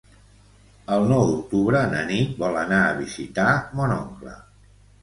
El 0.95 1.05
nou 1.11 1.27
d'octubre 1.31 1.83
na 1.93 2.01
Nit 2.09 2.35
vol 2.43 2.59
anar 2.65 2.83
a 2.89 2.99
visitar 3.05 3.49
mon 3.81 3.97
oncle. 4.01 4.37